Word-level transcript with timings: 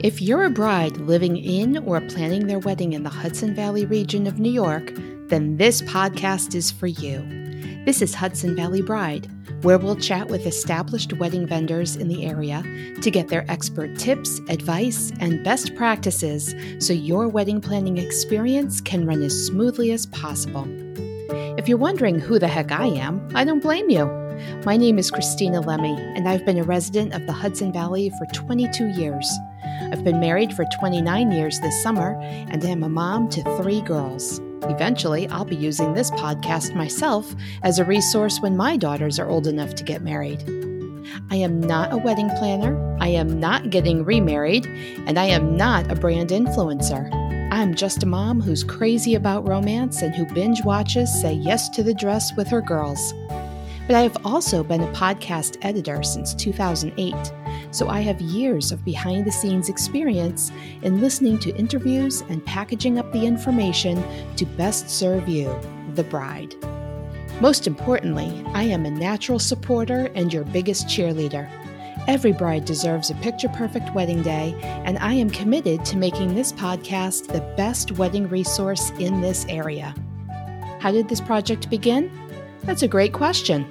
If 0.00 0.20
you're 0.20 0.42
a 0.42 0.50
bride 0.50 0.96
living 0.96 1.36
in 1.36 1.78
or 1.78 2.00
planning 2.00 2.48
their 2.48 2.58
wedding 2.58 2.94
in 2.94 3.04
the 3.04 3.10
Hudson 3.10 3.54
Valley 3.54 3.86
region 3.86 4.26
of 4.26 4.40
New 4.40 4.50
York, 4.50 4.92
then 5.28 5.56
this 5.56 5.82
podcast 5.82 6.56
is 6.56 6.72
for 6.72 6.88
you. 6.88 7.20
This 7.84 8.02
is 8.02 8.12
Hudson 8.12 8.56
Valley 8.56 8.82
Bride, 8.82 9.30
where 9.62 9.78
we'll 9.78 9.94
chat 9.94 10.26
with 10.26 10.46
established 10.46 11.12
wedding 11.12 11.46
vendors 11.46 11.94
in 11.94 12.08
the 12.08 12.26
area 12.26 12.64
to 13.02 13.08
get 13.08 13.28
their 13.28 13.48
expert 13.48 13.96
tips, 13.96 14.40
advice, 14.48 15.12
and 15.20 15.44
best 15.44 15.76
practices 15.76 16.56
so 16.80 16.92
your 16.92 17.28
wedding 17.28 17.60
planning 17.60 17.98
experience 17.98 18.80
can 18.80 19.06
run 19.06 19.22
as 19.22 19.46
smoothly 19.46 19.92
as 19.92 20.06
possible. 20.06 20.66
If 21.56 21.68
you're 21.68 21.78
wondering 21.78 22.18
who 22.18 22.40
the 22.40 22.48
heck 22.48 22.72
I 22.72 22.86
am, 22.86 23.24
I 23.36 23.44
don't 23.44 23.62
blame 23.62 23.88
you. 23.90 24.06
My 24.64 24.76
name 24.76 24.98
is 24.98 25.12
Christina 25.12 25.60
Lemmy, 25.60 25.94
and 26.16 26.28
I've 26.28 26.44
been 26.44 26.58
a 26.58 26.64
resident 26.64 27.14
of 27.14 27.26
the 27.26 27.32
Hudson 27.32 27.72
Valley 27.72 28.10
for 28.18 28.26
22 28.34 28.88
years. 28.88 29.30
I've 29.92 30.04
been 30.04 30.20
married 30.20 30.52
for 30.52 30.64
29 30.78 31.32
years 31.32 31.60
this 31.60 31.82
summer 31.82 32.18
and 32.20 32.64
am 32.64 32.82
a 32.82 32.88
mom 32.88 33.28
to 33.30 33.42
three 33.56 33.80
girls. 33.80 34.40
Eventually, 34.64 35.28
I'll 35.28 35.44
be 35.44 35.56
using 35.56 35.92
this 35.92 36.10
podcast 36.12 36.74
myself 36.74 37.34
as 37.62 37.78
a 37.78 37.84
resource 37.84 38.40
when 38.40 38.56
my 38.56 38.76
daughters 38.76 39.18
are 39.18 39.28
old 39.28 39.46
enough 39.46 39.74
to 39.76 39.84
get 39.84 40.02
married. 40.02 40.42
I 41.30 41.36
am 41.36 41.60
not 41.60 41.92
a 41.92 41.96
wedding 41.96 42.30
planner, 42.30 42.96
I 43.00 43.08
am 43.08 43.38
not 43.38 43.70
getting 43.70 44.04
remarried, 44.04 44.66
and 45.06 45.18
I 45.18 45.26
am 45.26 45.56
not 45.56 45.90
a 45.90 45.94
brand 45.94 46.30
influencer. 46.30 47.12
I'm 47.52 47.74
just 47.74 48.02
a 48.02 48.06
mom 48.06 48.40
who's 48.40 48.64
crazy 48.64 49.14
about 49.14 49.46
romance 49.46 50.02
and 50.02 50.14
who 50.14 50.26
binge 50.34 50.64
watches 50.64 51.12
Say 51.20 51.34
Yes 51.34 51.68
to 51.70 51.82
the 51.82 51.94
Dress 51.94 52.34
with 52.36 52.48
her 52.48 52.60
girls. 52.60 53.12
But 53.86 53.96
I 53.96 54.00
have 54.00 54.16
also 54.24 54.64
been 54.64 54.82
a 54.82 54.92
podcast 54.92 55.58
editor 55.62 56.02
since 56.02 56.34
2008 56.34 57.14
so 57.74 57.88
I 57.88 58.02
have 58.02 58.20
years 58.20 58.70
of 58.70 58.84
behind 58.84 59.26
the 59.26 59.32
scenes 59.32 59.68
experience 59.68 60.52
in 60.82 61.00
listening 61.00 61.40
to 61.40 61.56
interviews 61.56 62.20
and 62.28 62.44
packaging 62.46 62.98
up 62.98 63.12
the 63.12 63.26
information 63.26 64.02
to 64.36 64.46
best 64.46 64.88
serve 64.88 65.28
you, 65.28 65.58
the 65.94 66.04
bride. 66.04 66.54
Most 67.40 67.66
importantly, 67.66 68.44
I 68.54 68.62
am 68.62 68.86
a 68.86 68.90
natural 68.90 69.40
supporter 69.40 70.08
and 70.14 70.32
your 70.32 70.44
biggest 70.44 70.86
cheerleader. 70.86 71.50
Every 72.06 72.32
bride 72.32 72.64
deserves 72.64 73.10
a 73.10 73.14
picture 73.16 73.48
perfect 73.48 73.92
wedding 73.92 74.22
day, 74.22 74.54
and 74.84 74.96
I 74.98 75.14
am 75.14 75.30
committed 75.30 75.84
to 75.86 75.96
making 75.96 76.34
this 76.34 76.52
podcast 76.52 77.26
the 77.26 77.40
best 77.56 77.92
wedding 77.92 78.28
resource 78.28 78.90
in 79.00 79.20
this 79.20 79.46
area. 79.48 79.94
How 80.80 80.92
did 80.92 81.08
this 81.08 81.20
project 81.20 81.70
begin? 81.70 82.10
That's 82.62 82.82
a 82.82 82.88
great 82.88 83.12
question. 83.12 83.66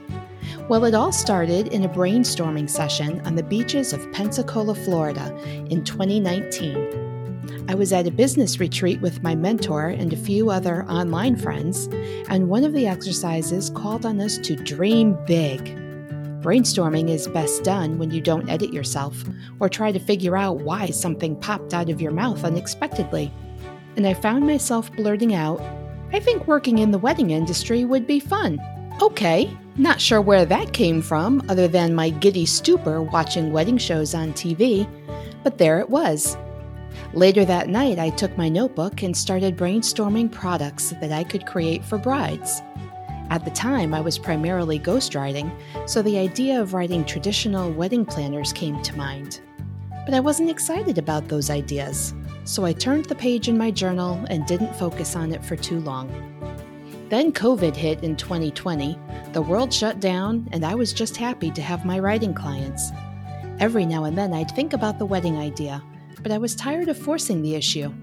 Well, 0.73 0.85
it 0.85 0.95
all 0.95 1.11
started 1.11 1.67
in 1.67 1.83
a 1.83 1.87
brainstorming 1.87 2.67
session 2.67 3.21
on 3.27 3.35
the 3.35 3.43
beaches 3.43 3.93
of 3.93 4.11
Pensacola, 4.11 4.73
Florida 4.73 5.31
in 5.69 5.83
2019. 5.83 7.65
I 7.69 7.75
was 7.75 7.93
at 7.93 8.07
a 8.07 8.11
business 8.11 8.59
retreat 8.59 8.99
with 8.99 9.21
my 9.21 9.35
mentor 9.35 9.89
and 9.89 10.11
a 10.11 10.17
few 10.17 10.49
other 10.49 10.83
online 10.85 11.35
friends, 11.35 11.89
and 12.27 12.49
one 12.49 12.63
of 12.63 12.73
the 12.73 12.87
exercises 12.87 13.69
called 13.69 14.03
on 14.03 14.19
us 14.19 14.39
to 14.39 14.55
dream 14.55 15.15
big. 15.27 15.63
Brainstorming 16.41 17.07
is 17.07 17.27
best 17.27 17.63
done 17.63 17.99
when 17.99 18.09
you 18.09 18.19
don't 18.19 18.49
edit 18.49 18.73
yourself 18.73 19.23
or 19.59 19.69
try 19.69 19.91
to 19.91 19.99
figure 19.99 20.35
out 20.35 20.61
why 20.61 20.87
something 20.87 21.35
popped 21.35 21.75
out 21.75 21.91
of 21.91 22.01
your 22.01 22.11
mouth 22.11 22.43
unexpectedly. 22.43 23.31
And 23.95 24.07
I 24.07 24.15
found 24.15 24.47
myself 24.47 24.91
blurting 24.93 25.35
out, 25.35 25.61
I 26.11 26.19
think 26.19 26.47
working 26.47 26.79
in 26.79 26.89
the 26.89 26.97
wedding 26.97 27.29
industry 27.29 27.85
would 27.85 28.07
be 28.07 28.19
fun. 28.19 28.59
Okay, 29.01 29.55
not 29.75 29.99
sure 29.99 30.21
where 30.21 30.45
that 30.45 30.71
came 30.71 31.01
from, 31.01 31.43
other 31.49 31.67
than 31.67 31.95
my 31.95 32.09
giddy 32.09 32.45
stupor 32.45 33.01
watching 33.01 33.51
wedding 33.51 33.77
shows 33.77 34.13
on 34.13 34.33
TV, 34.33 34.87
but 35.43 35.57
there 35.57 35.79
it 35.79 35.89
was. 35.89 36.37
Later 37.13 37.43
that 37.45 37.69
night, 37.69 37.97
I 37.97 38.11
took 38.11 38.37
my 38.37 38.49
notebook 38.49 39.01
and 39.01 39.17
started 39.17 39.57
brainstorming 39.57 40.31
products 40.31 40.91
that 41.01 41.11
I 41.11 41.23
could 41.23 41.45
create 41.45 41.83
for 41.83 41.97
brides. 41.97 42.61
At 43.29 43.45
the 43.45 43.51
time, 43.51 43.95
I 43.95 44.01
was 44.01 44.19
primarily 44.19 44.79
ghostwriting, 44.79 45.51
so 45.87 46.01
the 46.01 46.19
idea 46.19 46.61
of 46.61 46.75
writing 46.75 47.03
traditional 47.03 47.71
wedding 47.71 48.05
planners 48.05 48.53
came 48.53 48.81
to 48.83 48.95
mind. 48.95 49.41
But 50.05 50.13
I 50.13 50.19
wasn't 50.19 50.51
excited 50.51 50.99
about 50.99 51.27
those 51.27 51.49
ideas, 51.49 52.13
so 52.43 52.63
I 52.63 52.73
turned 52.73 53.05
the 53.05 53.15
page 53.15 53.47
in 53.47 53.57
my 53.57 53.71
journal 53.71 54.23
and 54.29 54.45
didn't 54.45 54.75
focus 54.75 55.15
on 55.15 55.31
it 55.31 55.43
for 55.43 55.55
too 55.55 55.79
long. 55.79 56.11
Then 57.13 57.31
COVID 57.31 57.75
hit 57.75 58.03
in 58.03 58.15
2020, 58.15 58.97
the 59.33 59.41
world 59.43 59.71
shut 59.71 59.99
down, 59.99 60.49
and 60.51 60.65
I 60.65 60.73
was 60.73 60.91
just 60.91 61.15
happy 61.15 61.51
to 61.51 61.61
have 61.61 61.85
my 61.85 61.99
writing 61.99 62.33
clients. 62.33 62.89
Every 63.59 63.85
now 63.85 64.05
and 64.05 64.17
then 64.17 64.33
I'd 64.33 64.49
think 64.49 64.73
about 64.73 64.97
the 64.97 65.05
wedding 65.05 65.37
idea, 65.37 65.83
but 66.23 66.31
I 66.31 66.39
was 66.39 66.55
tired 66.55 66.87
of 66.87 66.97
forcing 66.97 67.43
the 67.43 67.53
issue. 67.53 67.93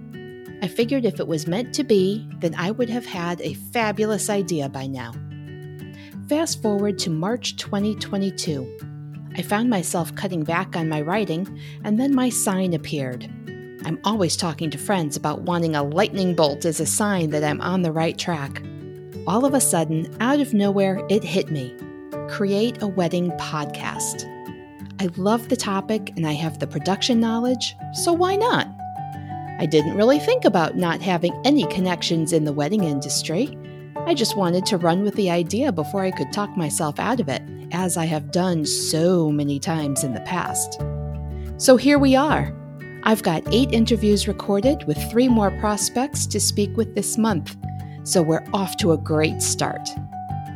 I 0.62 0.68
figured 0.68 1.04
if 1.04 1.18
it 1.18 1.26
was 1.26 1.48
meant 1.48 1.74
to 1.74 1.82
be, 1.82 2.24
then 2.38 2.54
I 2.56 2.70
would 2.70 2.88
have 2.88 3.04
had 3.04 3.40
a 3.40 3.54
fabulous 3.54 4.30
idea 4.30 4.68
by 4.68 4.86
now. 4.86 5.12
Fast 6.28 6.62
forward 6.62 6.96
to 7.00 7.10
March 7.10 7.56
2022. 7.56 8.78
I 9.36 9.42
found 9.42 9.68
myself 9.68 10.14
cutting 10.14 10.44
back 10.44 10.76
on 10.76 10.88
my 10.88 11.00
writing, 11.00 11.60
and 11.82 11.98
then 11.98 12.14
my 12.14 12.28
sign 12.28 12.74
appeared. 12.74 13.24
I'm 13.84 13.98
always 14.04 14.36
talking 14.36 14.70
to 14.70 14.78
friends 14.78 15.16
about 15.16 15.42
wanting 15.42 15.74
a 15.74 15.82
lightning 15.82 16.36
bolt 16.36 16.64
as 16.64 16.78
a 16.78 16.86
sign 16.86 17.30
that 17.30 17.42
I'm 17.42 17.60
on 17.60 17.82
the 17.82 17.90
right 17.90 18.16
track 18.16 18.62
all 19.26 19.44
of 19.44 19.54
a 19.54 19.60
sudden, 19.60 20.16
out 20.20 20.40
of 20.40 20.54
nowhere, 20.54 21.04
it 21.08 21.24
hit 21.24 21.50
me 21.50 21.76
create 22.30 22.80
a 22.80 22.86
wedding 22.86 23.30
podcast. 23.32 24.24
I 25.00 25.08
love 25.16 25.48
the 25.48 25.56
topic 25.56 26.12
and 26.16 26.26
I 26.26 26.32
have 26.32 26.58
the 26.58 26.66
production 26.66 27.20
knowledge, 27.20 27.74
so 27.92 28.12
why 28.12 28.36
not? 28.36 28.68
I 29.58 29.66
didn't 29.66 29.96
really 29.96 30.20
think 30.20 30.44
about 30.44 30.76
not 30.76 31.02
having 31.02 31.38
any 31.44 31.66
connections 31.66 32.32
in 32.32 32.44
the 32.44 32.52
wedding 32.52 32.84
industry. 32.84 33.58
I 34.06 34.14
just 34.14 34.36
wanted 34.36 34.64
to 34.66 34.78
run 34.78 35.02
with 35.02 35.14
the 35.16 35.30
idea 35.30 35.72
before 35.72 36.04
I 36.04 36.12
could 36.12 36.32
talk 36.32 36.56
myself 36.56 36.98
out 36.98 37.20
of 37.20 37.28
it, 37.28 37.42
as 37.72 37.96
I 37.96 38.04
have 38.06 38.30
done 38.30 38.64
so 38.64 39.30
many 39.30 39.58
times 39.58 40.04
in 40.04 40.14
the 40.14 40.20
past. 40.20 40.80
So 41.56 41.76
here 41.76 41.98
we 41.98 42.14
are. 42.14 42.54
I've 43.02 43.22
got 43.22 43.42
eight 43.52 43.72
interviews 43.72 44.28
recorded 44.28 44.84
with 44.86 44.98
three 45.10 45.28
more 45.28 45.50
prospects 45.58 46.26
to 46.26 46.40
speak 46.40 46.76
with 46.76 46.94
this 46.94 47.18
month 47.18 47.56
so 48.02 48.22
we're 48.22 48.46
off 48.52 48.76
to 48.78 48.92
a 48.92 48.98
great 48.98 49.42
start. 49.42 49.88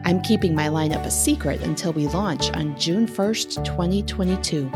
I'm 0.06 0.20
keeping 0.20 0.54
my 0.54 0.68
lineup 0.68 1.02
a 1.04 1.10
secret 1.10 1.62
until 1.62 1.94
we 1.94 2.08
launch 2.08 2.52
on 2.52 2.78
June 2.78 3.06
1st, 3.06 3.64
2022. 3.64 4.70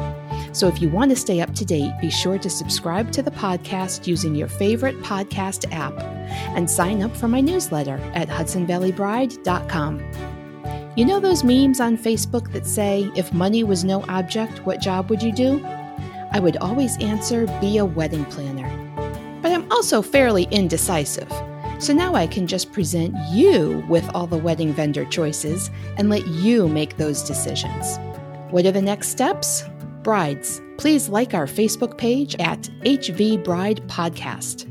So 0.52 0.68
if 0.68 0.80
you 0.80 0.88
want 0.88 1.10
to 1.10 1.16
stay 1.16 1.42
up 1.42 1.54
to 1.56 1.66
date, 1.66 1.92
be 2.00 2.10
sure 2.10 2.38
to 2.38 2.48
subscribe 2.48 3.12
to 3.12 3.22
the 3.22 3.30
podcast 3.30 4.06
using 4.06 4.34
your 4.34 4.48
favorite 4.48 4.96
podcast 5.02 5.70
app 5.70 5.92
and 6.56 6.70
sign 6.70 7.02
up 7.02 7.14
for 7.14 7.28
my 7.28 7.42
newsletter 7.42 7.98
at 8.14 8.28
hudsonvalleybride.com. 8.28 10.02
You 10.96 11.04
know 11.04 11.20
those 11.20 11.44
memes 11.44 11.78
on 11.78 11.98
Facebook 11.98 12.50
that 12.52 12.66
say, 12.66 13.10
if 13.14 13.30
money 13.32 13.64
was 13.64 13.84
no 13.84 14.04
object, 14.08 14.64
what 14.64 14.80
job 14.80 15.10
would 15.10 15.22
you 15.22 15.32
do? 15.32 15.62
I 16.32 16.40
would 16.40 16.56
always 16.56 16.96
answer, 17.02 17.46
be 17.60 17.76
a 17.78 17.84
wedding 17.84 18.24
planner. 18.24 18.66
But 19.42 19.52
I'm 19.52 19.70
also 19.70 20.00
fairly 20.02 20.48
indecisive. 20.50 21.30
So 21.78 21.92
now 21.92 22.16
I 22.16 22.26
can 22.26 22.48
just 22.48 22.72
present 22.72 23.14
you 23.30 23.84
with 23.88 24.08
all 24.12 24.26
the 24.26 24.36
wedding 24.36 24.72
vendor 24.72 25.04
choices 25.04 25.70
and 25.96 26.10
let 26.10 26.26
you 26.26 26.68
make 26.68 26.96
those 26.96 27.22
decisions. 27.22 27.98
What 28.50 28.66
are 28.66 28.72
the 28.72 28.82
next 28.82 29.10
steps? 29.10 29.62
Brides, 30.02 30.60
please 30.76 31.08
like 31.08 31.34
our 31.34 31.46
Facebook 31.46 31.96
page 31.96 32.34
at 32.40 32.62
HV 32.82 33.44
Bride 33.44 33.80
Podcast. 33.86 34.66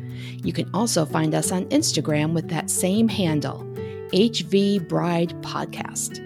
You 0.45 0.51
can 0.51 0.69
also 0.73 1.05
find 1.05 1.33
us 1.33 1.51
on 1.53 1.65
Instagram 1.65 2.33
with 2.33 2.49
that 2.49 2.69
same 2.69 3.07
handle, 3.07 3.63
HV 4.11 4.85
Bride 4.89 5.33
Podcast. 5.41 6.23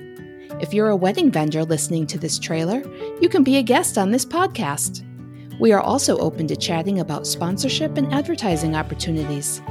If 0.63 0.73
you're 0.73 0.89
a 0.89 0.95
wedding 0.95 1.31
vendor 1.31 1.63
listening 1.63 2.07
to 2.07 2.17
this 2.17 2.39
trailer, 2.39 2.83
you 3.21 3.29
can 3.29 3.43
be 3.43 3.57
a 3.57 3.63
guest 3.63 3.99
on 3.99 4.09
this 4.09 4.25
podcast. 4.25 5.05
We 5.59 5.73
are 5.73 5.81
also 5.81 6.17
open 6.17 6.47
to 6.47 6.55
chatting 6.55 6.99
about 6.99 7.27
sponsorship 7.27 7.97
and 7.97 8.11
advertising 8.11 8.75
opportunities 8.75 9.61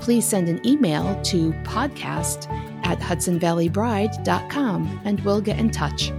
please 0.00 0.26
send 0.26 0.48
an 0.48 0.64
email 0.66 1.20
to 1.22 1.52
podcast 1.64 2.50
at 2.84 2.98
hudsonvalleybride.com 3.00 5.00
and 5.04 5.20
we'll 5.20 5.40
get 5.40 5.58
in 5.58 5.70
touch. 5.70 6.12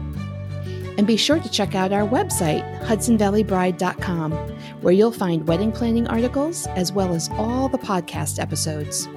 And 0.97 1.05
be 1.05 1.17
sure 1.17 1.39
to 1.39 1.49
check 1.49 1.75
out 1.75 1.91
our 1.91 2.07
website, 2.07 2.63
hudsonvalleybride.com, 2.85 4.31
where 4.81 4.93
you'll 4.93 5.11
find 5.11 5.47
wedding 5.47 5.71
planning 5.71 6.07
articles 6.07 6.67
as 6.67 6.91
well 6.91 7.13
as 7.13 7.29
all 7.33 7.67
the 7.67 7.77
podcast 7.77 8.39
episodes. 8.39 9.07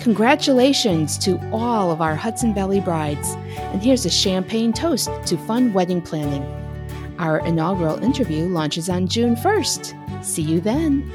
Congratulations 0.00 1.16
to 1.18 1.38
all 1.50 1.90
of 1.90 2.02
our 2.02 2.14
Hudson 2.14 2.54
Valley 2.54 2.80
brides, 2.80 3.30
and 3.56 3.82
here's 3.82 4.04
a 4.04 4.10
champagne 4.10 4.72
toast 4.72 5.08
to 5.26 5.38
fun 5.38 5.72
wedding 5.72 6.02
planning. 6.02 6.44
Our 7.18 7.38
inaugural 7.46 8.02
interview 8.02 8.46
launches 8.46 8.90
on 8.90 9.06
June 9.06 9.34
1st. 9.34 10.24
See 10.24 10.42
you 10.42 10.60
then. 10.60 11.10